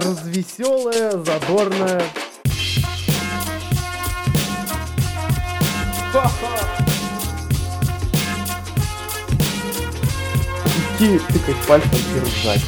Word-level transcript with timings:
развеселая, 0.00 1.10
задорная. 1.12 2.02
Идти 10.98 11.18
тыкать 11.18 11.66
пальцем 11.66 11.90
и 12.16 12.20
ржать. 12.20 12.64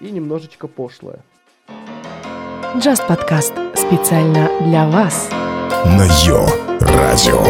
И 0.00 0.10
немножечко 0.10 0.68
пошлое. 0.68 1.20
Just 2.76 3.06
подкаст 3.08 3.54
специально 3.74 4.50
для 4.60 4.86
вас. 4.86 5.30
на 5.85 6.05
Йо 6.25 6.45
Радио. 6.81 7.41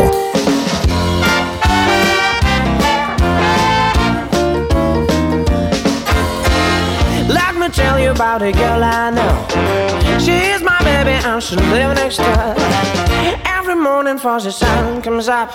Let 7.38 7.55
me 7.59 7.67
tell 7.70 7.98
you 7.99 8.11
about 8.11 8.41
a 8.41 8.52
girl 8.52 8.84
I 8.84 9.11
know. 9.17 9.35
She's 10.23 10.61
my 10.61 10.80
baby 10.89 11.16
and 11.30 11.41
she 11.43 11.55
lives 11.55 11.95
next 12.02 12.17
door. 12.17 12.55
Every 13.57 13.75
morning 13.75 14.16
before 14.16 14.39
the 14.39 14.52
sun 14.52 15.02
comes 15.02 15.27
up, 15.30 15.49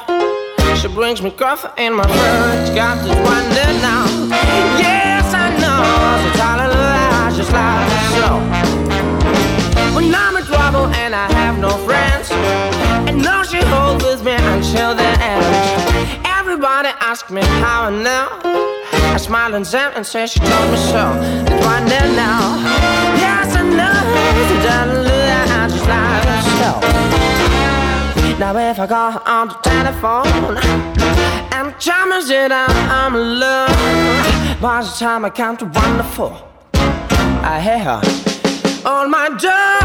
she 0.78 0.88
brings 0.88 1.20
me 1.22 1.30
coffee 1.30 1.68
in 1.84 1.92
my 1.94 2.06
fridge. 2.16 2.68
Got 2.74 2.96
this 3.04 3.16
wonder 3.26 3.68
now. 3.88 4.04
Yes, 4.84 5.26
I 5.44 5.46
know. 5.62 5.82
It's 6.26 6.40
all 6.48 6.60
a 6.66 6.68
lie, 6.68 7.30
just 7.38 7.52
like 7.58 7.88
the 7.92 8.00
show. 8.14 8.34
When 9.94 10.14
I'm 10.14 10.29
and 10.53 11.15
I 11.15 11.31
have 11.33 11.57
no 11.59 11.71
friends, 11.85 12.31
and 13.07 13.21
now 13.21 13.43
she 13.43 13.57
holds 13.57 14.03
with 14.03 14.23
me 14.23 14.33
until 14.33 14.95
the 14.95 15.09
end. 15.21 15.45
Everybody 16.25 16.89
asks 16.99 17.31
me 17.31 17.41
how 17.41 17.83
I 17.83 17.89
know. 17.89 18.27
I 19.13 19.17
smile 19.17 19.55
and 19.55 19.65
them 19.65 19.91
and 19.95 20.05
say 20.05 20.25
she 20.27 20.39
told 20.39 20.71
me 20.71 20.77
so. 20.77 21.03
It's 21.47 21.65
I 21.65 21.79
know 21.81 22.15
now. 22.15 22.39
Yes, 23.17 23.55
I 23.55 23.63
know. 23.63 23.91
The 24.51 24.57
show. 26.57 26.77
Now 28.39 28.57
if 28.57 28.79
I 28.79 28.87
go 28.87 29.21
on 29.25 29.47
the 29.49 29.53
telephone 29.63 30.57
and 31.53 31.79
chime 31.79 32.11
it 32.31 32.51
out, 32.51 32.69
I'm 32.69 33.15
alone. 33.15 34.61
By 34.61 34.81
the 34.81 34.93
time 34.97 35.25
I 35.25 35.29
count 35.29 35.59
to 35.59 35.65
four, 36.03 36.41
I 36.73 37.59
hear 37.61 37.79
her 37.79 38.30
on 38.85 39.11
my 39.11 39.29
door. 39.29 39.81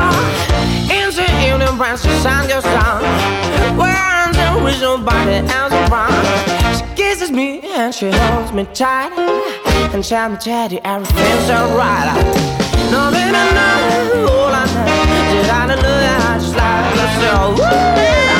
In 0.91 1.11
the 1.11 1.27
evening 1.45 1.79
when 1.79 1.93
the 1.93 2.21
sun 2.23 2.49
goes 2.49 2.63
down, 2.65 3.03
when 3.77 4.33
there 4.33 4.69
is 4.69 4.81
nobody 4.81 5.37
else 5.53 5.73
around, 5.73 6.77
she 6.77 6.85
kisses 6.95 7.31
me 7.31 7.61
and 7.61 7.95
she 7.95 8.11
holds 8.11 8.53
me 8.53 8.65
tight, 8.73 9.13
and 9.93 10.05
tell 10.05 10.29
me, 10.31 10.37
Daddy, 10.43 10.81
everything's 10.85 11.51
alright. 11.51 12.25
No, 12.91 13.11
baby, 13.11 13.33
no, 13.33 14.29
all 14.31 14.53
I 14.53 14.65
know 14.73 15.41
is 15.41 15.49
I 15.49 15.67
know 15.67 15.81
I 15.81 16.39
just 16.39 16.57
like 16.57 16.97
myself. 16.97 17.59
Now 17.59 18.36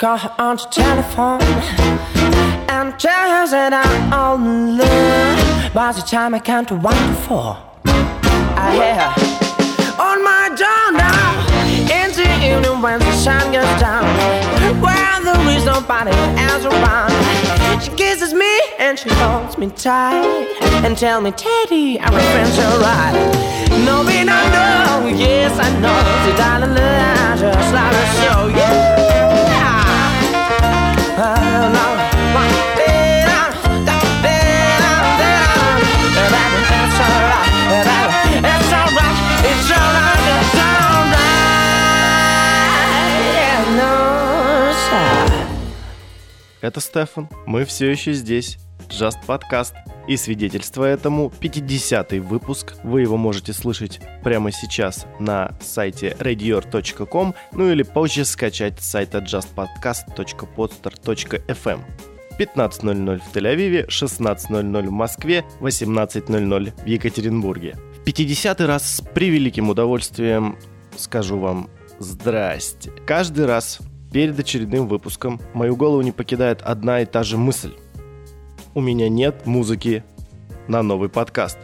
call 0.00 0.16
her 0.16 0.34
on 0.38 0.56
the 0.56 0.62
telephone 0.70 1.42
and 2.72 2.98
tell 2.98 3.28
her 3.36 3.46
that 3.48 3.74
I'm 3.74 4.10
all 4.10 4.36
in 4.36 4.78
love, 4.78 5.74
by 5.74 5.92
the 5.92 6.00
time 6.00 6.32
I 6.34 6.38
count 6.38 6.68
to 6.68 6.74
one 6.74 6.96
to 6.96 7.14
four, 7.28 7.58
I 7.84 8.72
hear 8.80 8.94
her 8.96 9.12
on 10.00 10.24
my 10.24 10.48
door 10.56 10.86
now. 10.96 11.44
In 11.92 12.08
the 12.16 12.24
evening 12.40 12.80
when 12.80 12.98
the 12.98 13.12
sun 13.12 13.52
goes 13.52 13.68
down, 13.76 14.08
where 14.80 15.20
there 15.20 15.48
is 15.54 15.66
nobody 15.66 16.16
else 16.48 16.64
around, 16.64 17.12
she 17.82 17.90
kisses 17.90 18.32
me 18.32 18.54
and 18.78 18.98
she 18.98 19.10
holds 19.20 19.58
me 19.58 19.68
tight 19.68 20.24
and 20.82 20.96
tell 20.96 21.20
me, 21.20 21.30
Teddy, 21.32 21.98
everything's 22.00 22.58
alright. 22.58 23.12
No, 23.84 24.02
me 24.02 24.24
not 24.24 24.48
know, 24.48 25.08
yes 25.08 25.52
I 25.60 25.68
know, 25.78 26.00
the 26.24 26.32
darling, 26.38 26.72
I 26.72 27.36
just 27.36 27.74
like 27.74 27.92
a 27.92 28.06
show, 28.16 28.48
yeah. 28.56 28.89
Это 46.70 46.78
Стефан. 46.78 47.28
Мы 47.46 47.64
все 47.64 47.90
еще 47.90 48.12
здесь. 48.12 48.58
Just 48.90 49.18
Podcast. 49.26 49.72
И 50.08 50.16
свидетельство 50.16 50.84
этому 50.84 51.30
50-й 51.40 52.20
выпуск. 52.20 52.74
Вы 52.82 53.02
его 53.02 53.16
можете 53.16 53.52
слышать 53.52 54.00
прямо 54.24 54.50
сейчас 54.50 55.06
на 55.18 55.52
сайте 55.60 56.16
radior.com, 56.18 57.34
ну 57.52 57.70
или 57.70 57.84
позже 57.84 58.24
скачать 58.24 58.80
с 58.80 58.90
сайта 58.90 59.18
justpodcast.podstar.fm. 59.18 61.80
15.00 62.38 63.18
в 63.18 63.36
Тель-Авиве, 63.36 63.86
16.00 63.86 64.86
в 64.86 64.90
Москве, 64.90 65.44
18.00 65.60 66.82
в 66.82 66.86
Екатеринбурге. 66.86 67.76
В 68.02 68.08
50-й 68.08 68.64
раз 68.64 68.96
с 68.96 69.02
превеликим 69.02 69.68
удовольствием 69.68 70.56
скажу 70.96 71.38
вам 71.38 71.68
здрасте. 71.98 72.90
Каждый 73.06 73.44
раз 73.44 73.80
перед 74.10 74.38
очередным 74.38 74.88
выпуском 74.88 75.40
мою 75.54 75.76
голову 75.76 76.02
не 76.02 76.12
покидает 76.12 76.62
одна 76.62 77.02
и 77.02 77.06
та 77.06 77.22
же 77.22 77.36
мысль. 77.36 77.74
У 78.74 78.80
меня 78.80 79.08
нет 79.08 79.46
музыки 79.46 80.04
на 80.68 80.82
новый 80.82 81.08
подкаст. 81.08 81.58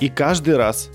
И 0.00 0.08
каждый 0.08 0.56
раз 0.56 0.90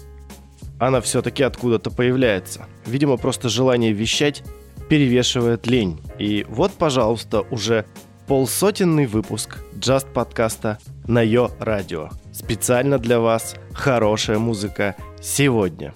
она 0.80 1.00
все-таки 1.00 1.44
откуда-то 1.44 1.90
появляется. 1.92 2.66
Видимо, 2.86 3.18
просто 3.18 3.50
желание 3.50 3.94
вещать 3.94 4.44
перевешивает 4.90 5.67
лень. 5.67 6.02
И 6.20 6.46
вот, 6.50 6.73
пожалуйста, 6.73 7.41
уже 7.50 7.85
полсотенный 8.28 9.05
выпуск 9.05 9.59
Just 9.76 10.11
подкаста 10.11 10.79
на 11.08 11.22
Йо 11.22 11.52
Радио. 11.59 12.09
Специально 12.34 12.97
для 12.97 13.20
вас 13.20 13.55
хорошая 13.73 14.40
музыка 14.40 14.96
сегодня. 15.22 15.94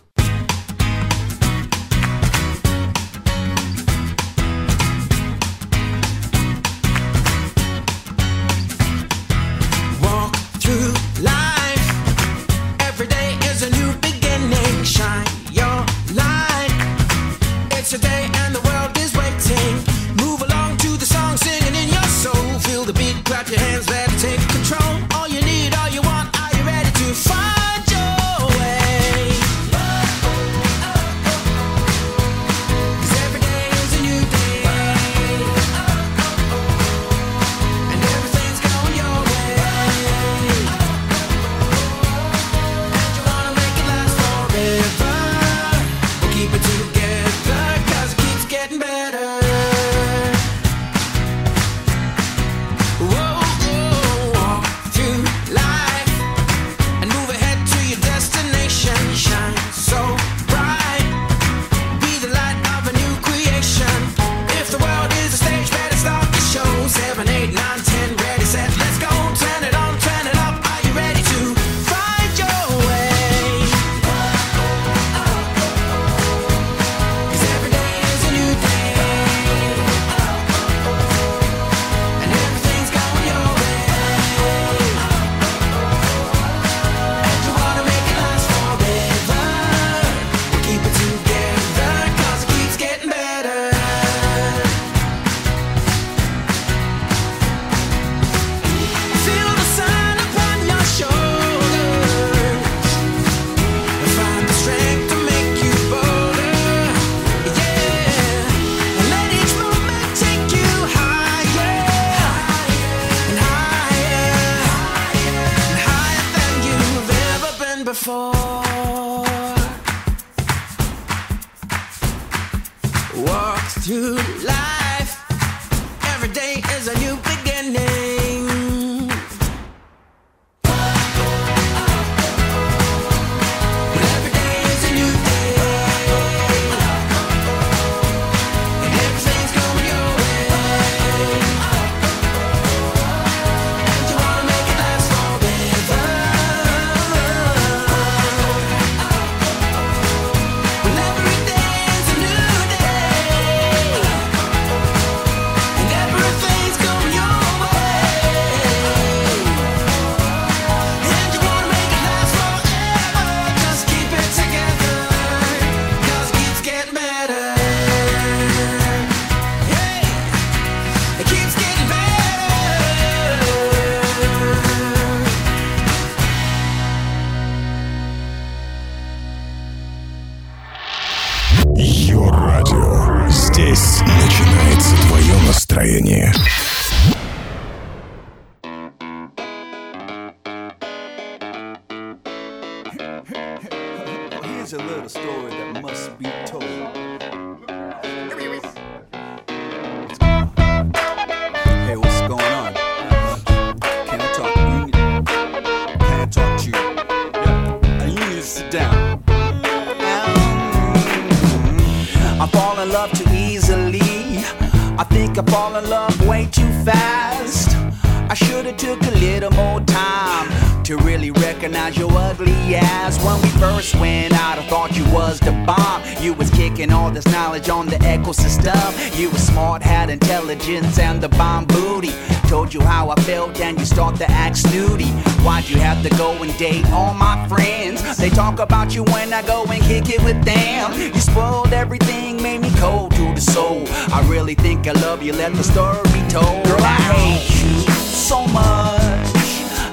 that 245.46 245.56
the 245.56 245.64
story 245.64 246.22
told. 246.28 246.66
Girl, 246.66 246.82
I 246.82 246.98
hate 247.14 247.50
you 247.62 247.78
so 247.92 248.48
much. 248.48 249.38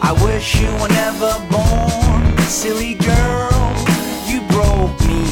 I 0.00 0.12
wish 0.24 0.60
you 0.60 0.70
were 0.80 0.88
never 0.88 1.32
born. 1.52 2.38
Silly 2.48 2.94
girl, 2.94 3.52
you 4.24 4.40
broke 4.48 4.96
me. 5.08 5.22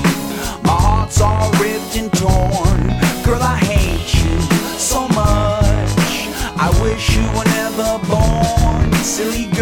My 0.63 0.77
heart's 0.87 1.21
all 1.21 1.51
ripped 1.53 1.97
and 1.97 2.13
torn. 2.13 2.81
Girl, 3.25 3.43
I 3.43 3.59
hate 3.65 4.13
you 4.21 4.37
so 4.77 5.09
much. 5.09 5.93
I 6.67 6.69
wish 6.83 7.17
you 7.17 7.25
were 7.37 7.49
never 7.61 7.99
born. 8.07 8.93
Silly 9.03 9.47
girl. 9.47 9.60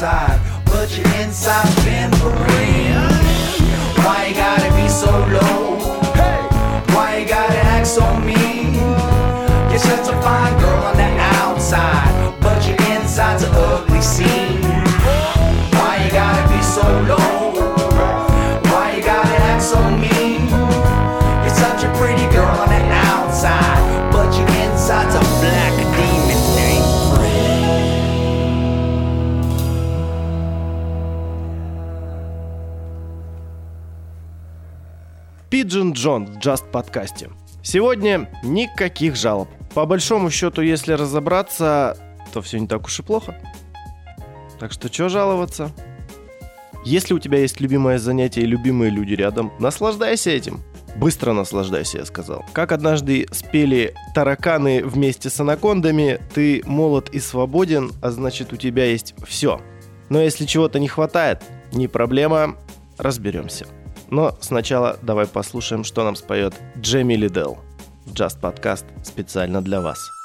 side. 0.00 0.39
В 36.26 36.38
Just 36.38 36.70
подкасте. 36.70 37.30
Сегодня 37.62 38.30
никаких 38.42 39.16
жалоб. 39.16 39.48
По 39.74 39.86
большому 39.86 40.30
счету, 40.30 40.62
если 40.62 40.92
разобраться, 40.92 41.96
то 42.32 42.42
все 42.42 42.58
не 42.58 42.66
так 42.66 42.86
уж 42.86 42.98
и 42.98 43.02
плохо. 43.02 43.36
Так 44.58 44.72
что 44.72 44.90
чего 44.90 45.08
жаловаться? 45.08 45.70
Если 46.84 47.12
у 47.12 47.18
тебя 47.18 47.38
есть 47.38 47.60
любимое 47.60 47.98
занятие 47.98 48.42
и 48.42 48.46
любимые 48.46 48.90
люди 48.90 49.14
рядом, 49.14 49.52
наслаждайся 49.58 50.30
этим. 50.30 50.62
Быстро 50.96 51.32
наслаждайся, 51.32 51.98
я 51.98 52.04
сказал. 52.04 52.44
Как 52.52 52.72
однажды 52.72 53.26
спели 53.30 53.94
тараканы 54.14 54.82
вместе 54.84 55.30
с 55.30 55.38
анакондами, 55.40 56.20
ты 56.34 56.62
молод 56.64 57.10
и 57.10 57.20
свободен, 57.20 57.92
а 58.02 58.10
значит 58.10 58.52
у 58.52 58.56
тебя 58.56 58.86
есть 58.86 59.14
все. 59.26 59.60
Но 60.08 60.20
если 60.20 60.46
чего-то 60.46 60.78
не 60.78 60.88
хватает, 60.88 61.42
не 61.72 61.86
проблема, 61.86 62.56
разберемся. 62.98 63.66
Но 64.10 64.34
сначала 64.40 64.98
давай 65.02 65.26
послушаем, 65.26 65.84
что 65.84 66.04
нам 66.04 66.16
споет 66.16 66.54
Джемми 66.78 67.14
Лидел 67.14 67.58
Just 68.06 68.40
Podcast 68.40 68.84
специально 69.04 69.62
для 69.62 69.80
вас. 69.80 70.19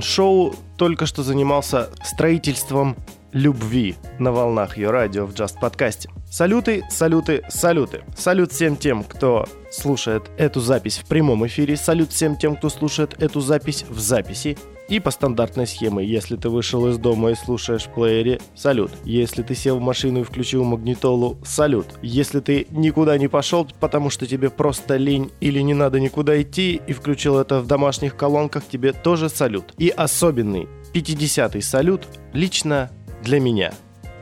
Шоу 0.00 0.54
только 0.76 1.06
что 1.06 1.22
занимался 1.22 1.90
строительством 2.04 2.96
любви 3.32 3.96
на 4.18 4.32
волнах 4.32 4.76
ее 4.76 4.90
радио 4.90 5.26
в 5.26 5.32
Just 5.32 5.60
подкасте. 5.60 6.10
Салюты, 6.30 6.84
салюты, 6.90 7.42
салюты. 7.48 8.02
Салют 8.16 8.52
всем 8.52 8.76
тем, 8.76 9.04
кто 9.04 9.46
слушает 9.70 10.30
эту 10.36 10.60
запись 10.60 10.98
в 10.98 11.06
прямом 11.06 11.46
эфире. 11.46 11.76
Салют 11.76 12.10
всем 12.10 12.36
тем, 12.36 12.56
кто 12.56 12.68
слушает 12.68 13.20
эту 13.22 13.40
запись 13.40 13.84
в 13.88 13.98
записи. 13.98 14.58
И 14.90 14.98
по 14.98 15.12
стандартной 15.12 15.68
схеме, 15.68 16.04
если 16.04 16.34
ты 16.34 16.48
вышел 16.48 16.88
из 16.88 16.98
дома 16.98 17.30
и 17.30 17.36
слушаешь 17.36 17.84
в 17.84 17.94
плеере, 17.94 18.40
салют. 18.56 18.90
Если 19.04 19.42
ты 19.44 19.54
сел 19.54 19.78
в 19.78 19.80
машину 19.80 20.20
и 20.20 20.24
включил 20.24 20.64
магнитолу, 20.64 21.38
салют. 21.44 21.86
Если 22.02 22.40
ты 22.40 22.66
никуда 22.70 23.16
не 23.16 23.28
пошел, 23.28 23.66
потому 23.78 24.10
что 24.10 24.26
тебе 24.26 24.50
просто 24.50 24.96
лень 24.96 25.30
или 25.40 25.60
не 25.60 25.74
надо 25.74 26.00
никуда 26.00 26.42
идти, 26.42 26.82
и 26.84 26.92
включил 26.92 27.38
это 27.38 27.60
в 27.60 27.68
домашних 27.68 28.16
колонках, 28.16 28.64
тебе 28.66 28.92
тоже 28.92 29.28
салют. 29.28 29.74
И 29.78 29.90
особенный 29.90 30.68
50-й 30.92 31.62
салют 31.62 32.08
лично 32.32 32.90
для 33.22 33.38
меня. 33.38 33.72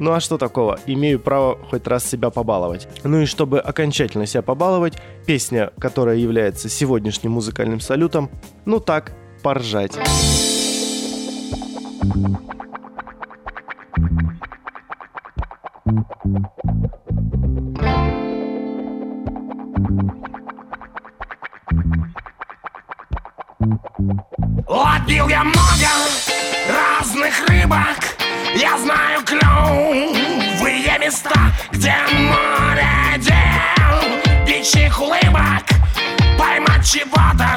Ну 0.01 0.13
а 0.13 0.21
что 0.21 0.37
такого? 0.37 0.79
Имею 0.87 1.19
право 1.19 1.59
хоть 1.71 1.87
раз 1.87 2.05
себя 2.05 2.29
побаловать. 2.29 2.87
Ну 3.05 3.23
и 3.23 3.25
чтобы 3.25 3.59
окончательно 3.59 4.27
себя 4.27 4.43
побаловать, 4.43 4.95
песня, 5.27 5.73
которая 5.79 6.17
является 6.17 6.69
сегодняшним 6.69 7.33
музыкальным 7.33 7.81
салютом, 7.81 8.31
ну 8.67 8.81
так, 8.81 9.15
поржать. 9.43 9.99
Ловил 24.69 25.29
я 25.29 25.45
много 25.45 25.63
разных 26.69 27.49
рыбок 27.49 27.99
Я 28.55 28.79
знаю 28.79 29.25
клевые 29.25 30.99
места 31.01 31.33
Где 31.73 31.95
море 32.13 33.19
дел, 33.19 34.45
птичьих 34.45 35.01
улыбок 35.01 35.65
Поймать 36.39 36.85
чего-то 36.85 37.48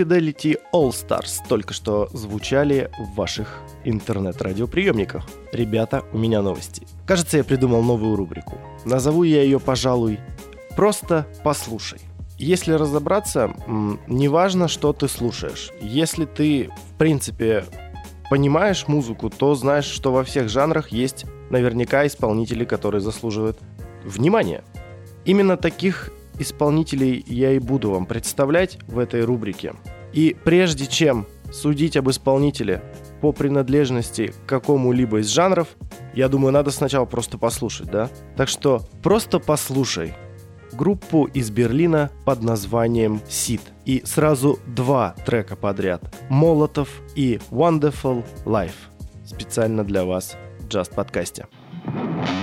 Fidelity 0.00 0.56
All 0.72 0.90
Stars 0.90 1.42
только 1.46 1.74
что 1.74 2.08
звучали 2.14 2.90
в 2.98 3.16
ваших 3.16 3.60
интернет-радиоприемниках. 3.84 5.26
Ребята, 5.52 6.02
у 6.14 6.18
меня 6.18 6.40
новости. 6.40 6.86
Кажется, 7.06 7.36
я 7.36 7.44
придумал 7.44 7.82
новую 7.82 8.16
рубрику. 8.16 8.58
Назову 8.86 9.24
я 9.24 9.42
ее, 9.42 9.60
пожалуй, 9.60 10.18
«Просто 10.74 11.26
послушай». 11.44 12.00
Если 12.38 12.72
разобраться, 12.72 13.54
неважно, 14.06 14.68
что 14.68 14.94
ты 14.94 15.06
слушаешь. 15.06 15.70
Если 15.82 16.24
ты, 16.24 16.70
в 16.94 16.98
принципе, 16.98 17.66
понимаешь 18.30 18.88
музыку, 18.88 19.28
то 19.28 19.54
знаешь, 19.54 19.84
что 19.84 20.12
во 20.12 20.24
всех 20.24 20.48
жанрах 20.48 20.88
есть 20.88 21.26
наверняка 21.50 22.06
исполнители, 22.06 22.64
которые 22.64 23.02
заслуживают 23.02 23.58
внимания. 24.04 24.64
Именно 25.26 25.58
таких 25.58 26.10
исполнителей 26.38 27.22
я 27.26 27.52
и 27.52 27.58
буду 27.58 27.90
вам 27.90 28.06
представлять 28.06 28.78
в 28.86 28.98
этой 28.98 29.22
рубрике. 29.22 29.74
И 30.12 30.36
прежде 30.44 30.86
чем 30.86 31.26
судить 31.52 31.96
об 31.96 32.10
исполнителе 32.10 32.82
по 33.20 33.32
принадлежности 33.32 34.32
к 34.44 34.48
какому-либо 34.48 35.20
из 35.20 35.28
жанров, 35.28 35.68
я 36.14 36.28
думаю, 36.28 36.52
надо 36.52 36.70
сначала 36.70 37.04
просто 37.04 37.38
послушать, 37.38 37.90
да? 37.90 38.08
Так 38.36 38.48
что 38.48 38.82
просто 39.02 39.38
послушай 39.38 40.14
группу 40.72 41.24
из 41.24 41.50
Берлина 41.50 42.10
под 42.24 42.42
названием 42.42 43.20
Сид. 43.28 43.60
И 43.84 44.02
сразу 44.04 44.58
два 44.66 45.14
трека 45.26 45.56
подряд. 45.56 46.14
Молотов 46.28 46.88
и 47.14 47.40
Wonderful 47.50 48.24
Life. 48.44 48.88
Специально 49.24 49.84
для 49.84 50.04
вас 50.04 50.36
в 50.60 50.68
Just 50.68 50.94
подкасте. 50.94 51.46
Die 51.86 52.39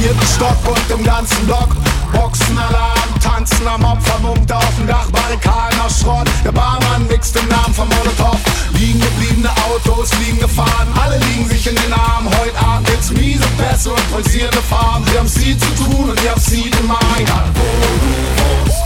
vierten 0.00 0.26
Stock 0.34 0.56
und 0.66 0.98
im 0.98 1.04
ganzen 1.04 1.46
Block. 1.46 1.68
Boxenalarm, 2.12 3.10
tanzen 3.22 3.66
am 3.66 3.84
Opferpunkt 3.84 4.50
auf 4.50 4.74
dem 4.76 4.86
Dach, 4.86 5.10
Barrikaden 5.10 5.80
aus 5.80 6.00
Schrott. 6.00 6.28
Der 6.44 6.52
Barmann 6.52 7.06
mixt 7.08 7.36
im 7.36 7.46
Namen 7.48 7.74
von 7.74 7.88
Molotow. 7.88 8.38
Liegen 8.72 9.00
gebliebene 9.00 9.50
Autos, 9.68 10.10
liegen 10.20 10.38
gefahren, 10.38 10.88
alle 11.02 11.18
liegen 11.18 11.48
sich 11.48 11.66
in 11.66 11.74
den 11.74 11.92
Armen. 11.92 12.28
Heute 12.38 12.58
Abend 12.58 12.86
gibt's 12.86 13.10
miese 13.10 13.46
Pässe 13.58 13.90
und 13.90 14.10
pulsierende 14.10 14.62
Farben. 14.62 15.04
Wir 15.10 15.18
haben 15.18 15.28
sie 15.28 15.58
zu 15.58 15.68
tun 15.74 16.10
und 16.10 16.22
wir 16.22 16.30
haben 16.30 16.40
sie 16.40 16.62
in 16.62 16.86
Mind. 16.86 17.18
Egal 17.18 17.44
wo 17.54 17.66
du 17.84 18.10
wohnst 18.40 18.82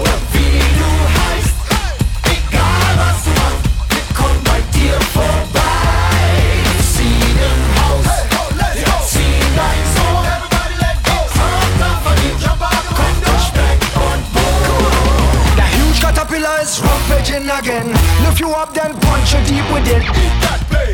oder 0.00 0.16
wie 0.32 0.45
rampaging 17.36 17.50
again. 17.50 17.88
Lift 18.24 18.40
you 18.40 18.50
up, 18.50 18.72
then 18.74 18.94
punch 19.00 19.34
you 19.34 19.40
deep 19.44 19.64
within. 19.72 20.02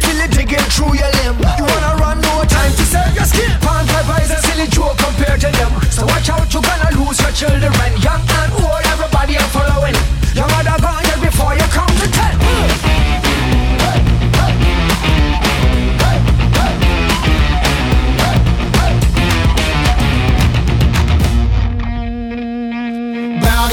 Feel 0.02 0.20
it 0.20 0.30
digging 0.30 0.66
through 0.70 0.94
your 0.96 1.10
limb. 1.22 1.38
You 1.58 1.64
wanna 1.64 1.96
run, 1.98 2.20
no 2.20 2.44
time 2.44 2.72
to 2.72 2.84
save 2.84 3.14
your 3.14 3.24
skin. 3.24 3.50
Pan 3.60 3.86
piper 3.86 4.22
is 4.22 4.30
a 4.30 4.36
silly 4.42 4.66
joke 4.68 4.96
compared 4.98 5.40
to 5.40 5.50
them. 5.50 5.70
So 5.90 6.06
watch 6.06 6.28
out, 6.30 6.52
you're 6.52 6.62
gonna 6.62 6.98
lose 6.98 7.20
your 7.20 7.32
children. 7.32 7.72
Young 8.00 8.22
and 8.22 8.52
old, 8.52 8.82
everybody 8.86 9.36
are 9.36 9.50
following. 9.50 9.96
Your 10.34 10.48
mother 10.48 10.76
gone 10.80 11.02
just 11.04 11.20
before 11.22 11.54
you 11.54 11.66
come 11.70 11.94
to 12.00 12.10
ten. 12.10 12.38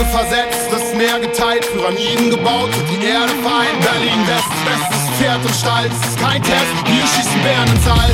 Versetzt, 0.10 0.69
Meer 1.00 1.18
geteilt, 1.18 1.64
Pyramiden 1.72 2.30
gebaut 2.30 2.68
und 2.76 2.90
die 2.92 3.08
Erde 3.08 3.32
vereint. 3.42 3.80
Berlin 3.80 4.20
West, 4.28 4.52
bestes 4.68 5.08
Pferd 5.16 5.40
im 5.48 5.54
Stall, 5.54 5.86
es 5.88 6.10
ist 6.10 6.20
kein 6.20 6.44
Test, 6.44 6.76
wir 6.84 7.08
schießen 7.08 7.40
Bären 7.40 7.72
ins 7.72 7.88
All. 7.88 8.12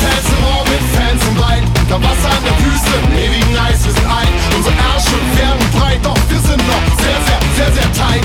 Fans 0.00 0.26
im 0.32 0.40
Raum 0.48 0.64
mit 0.64 0.80
Fans 0.96 1.20
im 1.28 1.36
Wald, 1.36 1.62
unter 1.84 2.00
Wasser 2.00 2.32
in 2.32 2.44
der 2.48 2.56
Wüste, 2.64 2.94
im 3.04 3.12
ewigen 3.20 3.52
Eis, 3.60 3.84
wir 3.84 3.92
sind 3.92 4.08
alt. 4.08 4.32
Unsere 4.56 4.74
Ärsche 4.80 5.12
werden 5.36 5.66
breit, 5.76 6.00
doch 6.02 6.16
wir 6.32 6.40
sind 6.40 6.62
noch 6.64 6.84
sehr, 7.04 7.20
sehr, 7.28 7.40
sehr, 7.52 7.72
sehr 7.76 7.92
tight. 7.92 8.24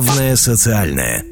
Главное 0.00 0.34
социальное. 0.34 1.26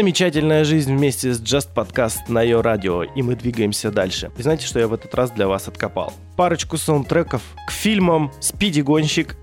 замечательная 0.00 0.64
жизнь 0.64 0.96
вместе 0.96 1.34
с 1.34 1.42
Just 1.42 1.74
Podcast 1.74 2.20
на 2.28 2.40
ее 2.40 2.62
радио, 2.62 3.02
и 3.02 3.20
мы 3.20 3.36
двигаемся 3.36 3.90
дальше. 3.90 4.30
И 4.38 4.42
знаете, 4.42 4.66
что 4.66 4.78
я 4.78 4.88
в 4.88 4.94
этот 4.94 5.14
раз 5.14 5.30
для 5.30 5.46
вас 5.46 5.68
откопал? 5.68 6.14
Парочку 6.38 6.78
саундтреков 6.78 7.42
к 7.66 7.70
фильмам 7.70 8.32
«Спиди 8.40 8.80
Гонщик» 8.80 9.36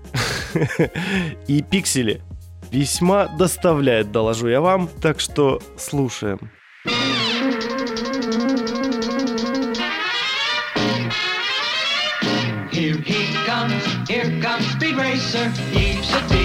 и 1.46 1.62
«Пиксели». 1.62 2.22
Весьма 2.72 3.28
доставляет, 3.28 4.10
доложу 4.10 4.48
я 4.48 4.60
вам, 4.60 4.88
так 5.00 5.20
что 5.20 5.62
слушаем. 5.76 6.50
Here 12.72 13.00
he 13.06 13.32
comes, 13.46 13.84
here 14.08 14.40
comes 14.42 14.66
Speed 14.74 14.96
Racer, 14.96 16.37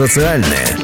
Социальное. 0.00 0.79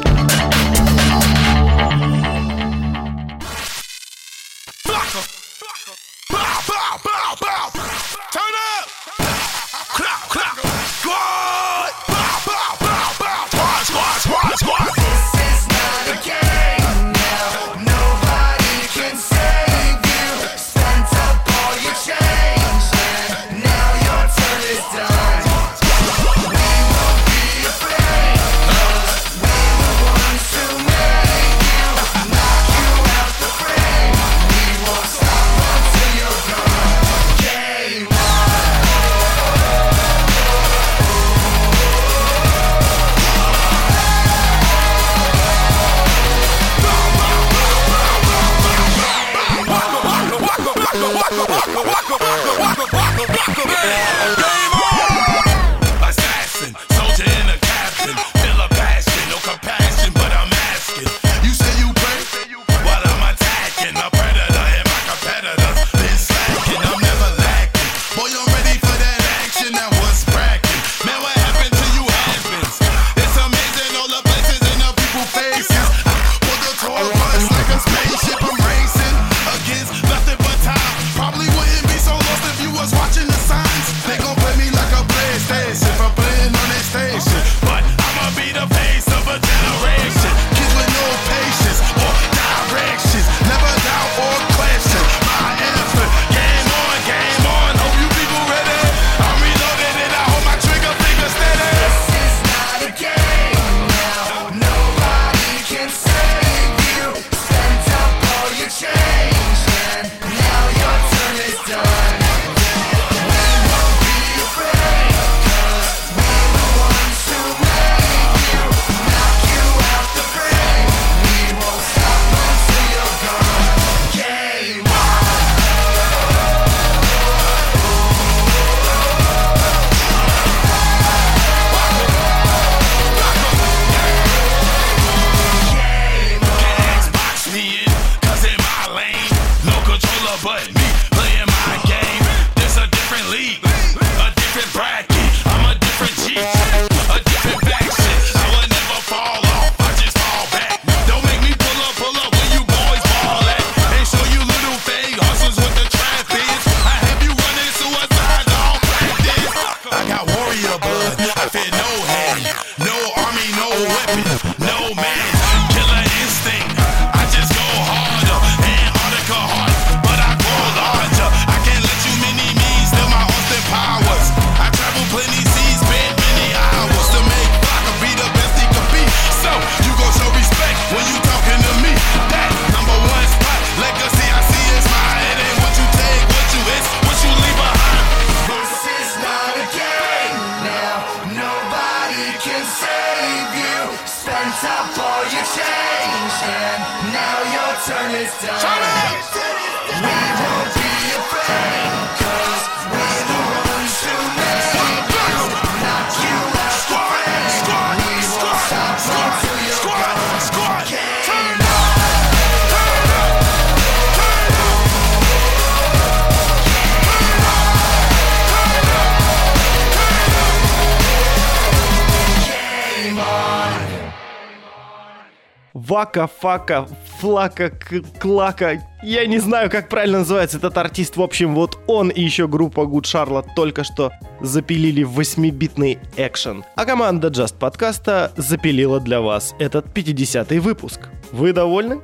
Фака, 225.97 226.27
Фака, 226.27 226.87
Флака, 227.19 227.71
Клака. 228.19 228.83
Я 229.01 229.25
не 229.25 229.39
знаю, 229.39 229.71
как 229.71 229.89
правильно 229.89 230.19
называется 230.19 230.57
этот 230.57 230.77
артист. 230.77 231.17
В 231.17 231.23
общем, 231.23 231.55
вот 231.55 231.79
он 231.87 232.09
и 232.09 232.21
еще 232.21 232.47
группа 232.47 232.81
Good 232.81 233.05
Charlotte 233.05 233.47
только 233.55 233.83
что 233.83 234.11
запилили 234.39 235.03
8-битный 235.03 235.97
экшен. 236.15 236.63
А 236.75 236.85
команда 236.85 237.29
Just 237.29 237.57
подкаста 237.57 238.31
запилила 238.37 238.99
для 238.99 239.21
вас 239.21 239.55
этот 239.57 239.87
50-й 239.87 240.59
выпуск. 240.59 241.09
Вы 241.31 241.51
довольны? 241.51 241.99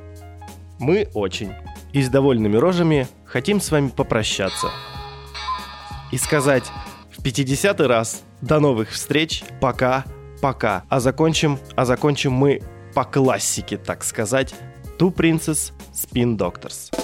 Мы 0.80 1.08
очень. 1.14 1.52
И 1.92 2.02
с 2.02 2.08
довольными 2.08 2.56
рожами 2.56 3.06
хотим 3.24 3.60
с 3.60 3.70
вами 3.70 3.90
попрощаться. 3.90 4.70
И 6.10 6.18
сказать 6.18 6.64
в 7.16 7.22
50-й 7.22 7.86
раз 7.86 8.24
до 8.40 8.58
новых 8.58 8.90
встреч, 8.90 9.44
пока, 9.60 10.02
пока. 10.42 10.82
А 10.88 10.98
закончим, 10.98 11.60
а 11.76 11.84
закончим 11.84 12.32
мы 12.32 12.60
по 12.94 13.04
классике, 13.04 13.76
так 13.76 14.04
сказать, 14.04 14.54
Two 14.98 15.12
Princess 15.12 15.72
Spin 15.92 16.36
Doctors. 16.36 17.03